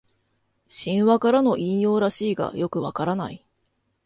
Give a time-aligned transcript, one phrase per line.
[0.67, 3.45] 神話からの引用らしいがよくわからない